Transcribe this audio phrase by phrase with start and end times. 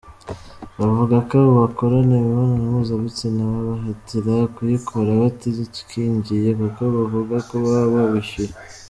[0.79, 8.53] Bavuga ko abo bakorana imibonano mpuzabitsina babahatira kuyikora batikingiye kuko bavuga ko baba babishyuye.